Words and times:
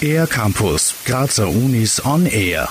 Air 0.00 0.26
Campus, 0.26 0.94
Grazer 1.04 1.48
Unis 1.48 2.04
on 2.04 2.26
Air. 2.26 2.68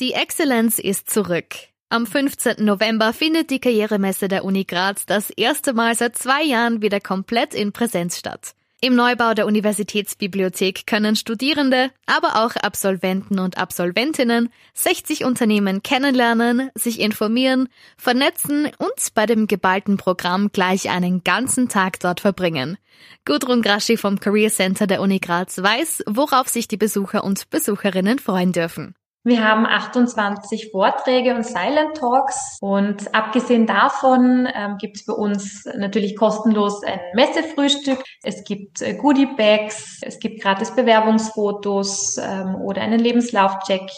Die 0.00 0.12
Exzellenz 0.12 0.78
ist 0.78 1.10
zurück. 1.10 1.54
Am 1.88 2.06
15. 2.06 2.64
November 2.64 3.12
findet 3.12 3.50
die 3.50 3.60
Karrieremesse 3.60 4.28
der 4.28 4.44
Uni 4.44 4.64
Graz 4.64 5.06
das 5.06 5.30
erste 5.30 5.72
Mal 5.72 5.94
seit 5.94 6.16
zwei 6.16 6.42
Jahren 6.42 6.82
wieder 6.82 7.00
komplett 7.00 7.54
in 7.54 7.72
Präsenz 7.72 8.18
statt. 8.18 8.54
Im 8.84 8.96
Neubau 8.96 9.32
der 9.32 9.46
Universitätsbibliothek 9.46 10.86
können 10.86 11.16
Studierende, 11.16 11.90
aber 12.04 12.44
auch 12.44 12.54
Absolventen 12.54 13.38
und 13.38 13.56
Absolventinnen 13.56 14.50
60 14.74 15.24
Unternehmen 15.24 15.82
kennenlernen, 15.82 16.68
sich 16.74 17.00
informieren, 17.00 17.70
vernetzen 17.96 18.66
und 18.76 19.14
bei 19.14 19.24
dem 19.24 19.46
geballten 19.46 19.96
Programm 19.96 20.52
gleich 20.52 20.90
einen 20.90 21.24
ganzen 21.24 21.70
Tag 21.70 21.98
dort 22.00 22.20
verbringen. 22.20 22.76
Gudrun 23.24 23.62
Graschi 23.62 23.96
vom 23.96 24.20
Career 24.20 24.50
Center 24.50 24.86
der 24.86 25.00
Uni 25.00 25.18
Graz 25.18 25.56
weiß, 25.56 26.04
worauf 26.06 26.50
sich 26.50 26.68
die 26.68 26.76
Besucher 26.76 27.24
und 27.24 27.48
Besucherinnen 27.48 28.18
freuen 28.18 28.52
dürfen. 28.52 28.94
Wir 29.26 29.42
haben 29.42 29.64
28 29.64 30.70
Vorträge 30.70 31.34
und 31.34 31.46
Silent 31.46 31.96
Talks 31.96 32.58
und 32.60 33.14
abgesehen 33.14 33.66
davon 33.66 34.46
ähm, 34.54 34.76
gibt 34.76 34.96
es 34.96 35.06
bei 35.06 35.14
uns 35.14 35.64
natürlich 35.78 36.14
kostenlos 36.14 36.82
ein 36.84 37.00
Messefrühstück. 37.14 38.04
Es 38.22 38.44
gibt 38.44 38.82
äh, 38.82 38.92
Goodie 38.92 39.34
Bags, 39.34 40.00
es 40.02 40.18
gibt 40.18 40.42
gratis 40.42 40.76
Bewerbungsfotos 40.76 42.18
ähm, 42.18 42.56
oder 42.56 42.82
einen 42.82 43.00
Lebenslaufcheck 43.00 43.90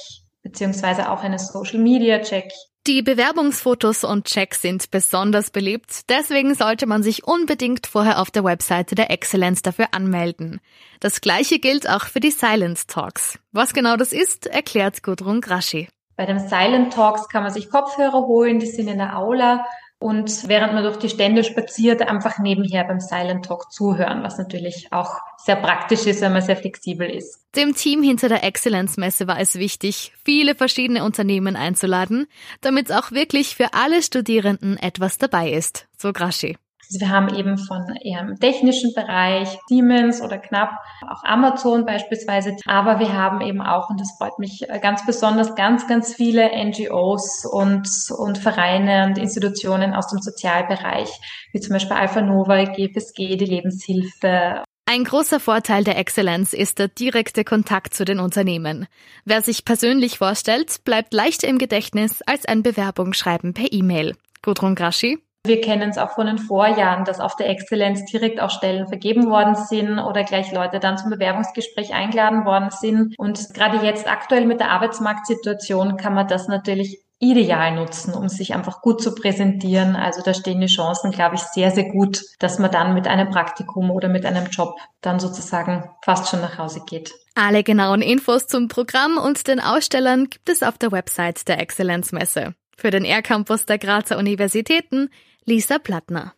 beziehungsweise 0.47 1.11
auch 1.11 1.23
einen 1.23 1.39
Social 1.39 1.79
Media 1.79 2.21
Check. 2.21 2.53
Die 2.87 3.03
Bewerbungsfotos 3.03 4.05
und 4.05 4.27
Checks 4.27 4.63
sind 4.63 4.93
besonders 4.93 5.51
beliebt, 5.51 6.09
deswegen 6.09 6.55
sollte 6.55 6.87
man 6.87 7.03
sich 7.03 7.27
unbedingt 7.27 7.89
vorher 7.89 8.21
auf 8.21 8.31
der 8.31 8.45
Webseite 8.45 8.95
der 8.95 9.11
Excellence 9.11 9.63
dafür 9.63 9.89
anmelden. 9.91 10.61
Das 11.01 11.21
gleiche 11.21 11.59
gilt 11.59 11.89
auch 11.89 12.05
für 12.05 12.21
die 12.21 12.31
Silence 12.31 12.87
Talks. 12.87 13.41
Was 13.51 13.75
genau 13.75 13.97
das 13.97 14.13
ist, 14.13 14.47
erklärt 14.47 15.03
Gudrun 15.03 15.41
Graschi. 15.41 15.89
Bei 16.17 16.27
den 16.27 16.39
Silent 16.39 16.93
Talks 16.93 17.29
kann 17.29 17.43
man 17.43 17.53
sich 17.53 17.71
Kopfhörer 17.71 18.27
holen, 18.27 18.61
die 18.61 18.69
sind 18.69 18.87
in 18.87 18.99
der 18.99 19.19
Aula 19.19 19.67
und 19.99 20.49
während 20.49 20.75
man 20.75 20.85
durch 20.85 20.99
die 20.99 21.09
Stände 21.09 21.43
spaziert, 21.43 22.03
einfach 22.03 22.39
nebenher 22.39 22.85
beim 22.85 23.01
Silent 23.01 23.47
Talk 23.47 23.73
zuhören, 23.73 24.23
was 24.23 24.37
natürlich 24.39 24.89
auch 24.93 25.21
sehr 25.39 25.57
praktisch 25.57 26.07
ist, 26.07 26.21
wenn 26.21 26.33
man 26.33 26.43
sehr 26.43 26.57
flexibel 26.57 27.09
ist. 27.09 27.41
Dem 27.57 27.75
Team 27.75 28.03
hinter 28.03 28.29
der 28.29 28.45
Excellence-Messe 28.45 29.27
war 29.27 29.41
es 29.41 29.55
wichtig, 29.55 30.13
viele 30.25 30.55
verschiedene 30.55 31.03
Unternehmen 31.03 31.57
einzuladen, 31.57 32.27
damit 32.61 32.93
auch 32.93 33.13
wirklich 33.13 33.57
für 33.57 33.73
alle 33.73 34.03
Studierenden 34.03 34.77
etwas 34.77 35.17
dabei 35.17 35.51
ist, 35.51 35.87
so 35.97 36.13
Graschi. 36.13 36.59
Also 36.89 37.01
wir 37.01 37.11
haben 37.11 37.35
eben 37.35 37.59
von 37.59 37.85
eher 37.97 38.21
im 38.21 38.37
technischen 38.39 38.93
Bereich 38.95 39.59
Siemens 39.69 40.21
oder 40.21 40.39
knapp 40.39 40.71
auch 41.09 41.25
Amazon 41.25 41.85
beispielsweise, 41.85 42.57
aber 42.67 42.99
wir 42.99 43.13
haben 43.13 43.41
eben 43.41 43.61
auch, 43.61 43.91
und 43.91 44.01
das 44.01 44.17
freut 44.19 44.39
mich 44.39 44.69
äh, 44.69 44.79
ganz 44.79 45.05
besonders, 45.05 45.55
ganz, 45.55 45.87
ganz 45.89 46.15
viele 46.15 46.51
NGOs 46.65 47.45
und, 47.45 47.89
und 48.17 48.39
Vereine 48.39 49.07
und 49.07 49.19
Institutionen 49.19 49.95
aus 49.95 50.09
dem 50.09 50.21
Sozialbereich, 50.21 51.11
wie 51.53 51.61
zum 51.61 51.73
Beispiel 51.73 51.97
Alpha 51.97 52.21
Nova, 52.21 52.65
GFSG, 52.65 53.37
die 53.37 53.45
Lebenshilfe, 53.45 54.65
ein 54.89 55.03
großer 55.03 55.41
Vorteil 55.41 55.83
der 55.83 55.99
Exzellenz 55.99 56.53
ist 56.53 56.79
der 56.79 56.87
direkte 56.87 57.43
Kontakt 57.43 57.93
zu 57.93 58.05
den 58.05 58.21
Unternehmen. 58.21 58.87
Wer 59.25 59.43
sich 59.43 59.65
persönlich 59.65 60.19
vorstellt, 60.19 60.85
bleibt 60.85 61.13
leichter 61.13 61.49
im 61.49 61.59
Gedächtnis 61.59 62.23
als 62.23 62.47
ein 62.47 62.63
Bewerbungsschreiben 62.63 63.53
per 63.53 63.73
E-Mail. 63.73 64.15
Gudrun 64.43 64.77
Graschi. 64.77 65.19
Wir 65.47 65.61
kennen 65.61 65.91
es 65.91 65.99
auch 65.99 66.11
von 66.11 66.27
den 66.27 66.39
Vorjahren, 66.39 67.05
dass 67.05 67.21
auf 67.21 67.37
der 67.37 67.49
Exzellenz 67.49 68.05
direkt 68.07 68.41
auch 68.41 68.51
Stellen 68.51 68.87
vergeben 68.87 69.31
worden 69.31 69.55
sind 69.55 69.99
oder 69.99 70.25
gleich 70.25 70.53
Leute 70.53 70.81
dann 70.81 70.99
zum 70.99 71.11
Bewerbungsgespräch 71.11 71.95
eingeladen 71.95 72.45
worden 72.45 72.71
sind. 72.71 73.15
Und 73.19 73.55
gerade 73.55 73.85
jetzt 73.85 74.11
aktuell 74.11 74.47
mit 74.47 74.61
der 74.61 74.71
Arbeitsmarktsituation 74.71 75.97
kann 75.97 76.15
man 76.15 76.29
das 76.29 76.49
natürlich 76.49 77.03
ideal 77.19 77.75
nutzen, 77.75 78.13
um 78.13 78.29
sich 78.29 78.55
einfach 78.55 78.83
gut 78.83 79.03
zu 79.03 79.15
präsentieren. 79.15 79.97
Also 79.97 80.23
da 80.23 80.35
stehen 80.35 80.61
die 80.61 80.67
Chancen, 80.67 81.11
glaube 81.11 81.37
ich, 81.37 81.41
sehr, 81.41 81.71
sehr 81.71 81.89
gut, 81.89 82.23
dass 82.39 82.59
man 82.59 82.71
dann 82.71 82.95
mit 82.95 83.07
einem 83.07 83.31
Praktikum 83.31 83.91
oder 83.91 84.09
mit 84.09 84.27
einem 84.27 84.47
Job 84.51 84.77
dann 85.01 85.19
sozusagen 85.19 85.89
fast 86.05 86.29
schon 86.29 86.43
nach 86.43 86.59
Hause 86.59 86.83
geht. 86.87 87.15
Alle 87.35 87.63
genauen 87.63 88.03
Infos 88.03 88.47
zum 88.47 88.69
Programm 88.69 89.17
und 89.19 89.47
den 89.47 89.61
Ausstellern 89.61 90.29
gibt 90.29 90.49
es 90.49 90.63
auf 90.63 90.77
der 90.79 90.93
Website 90.93 91.49
der 91.49 91.61
Exzellenzmesse. 91.61 92.55
Für 92.77 92.91
den 92.91 93.05
R-Campus 93.05 93.65
der 93.65 93.79
Grazer 93.79 94.19
Universitäten 94.19 95.09
Lisa 95.49 95.79
Plattner. 95.79 96.35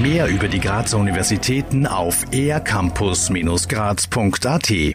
Mehr 0.00 0.28
über 0.28 0.48
die 0.48 0.60
Grazer 0.60 0.96
Universitäten 0.96 1.86
auf 1.86 2.24
ercampus-graz.at 2.32 4.94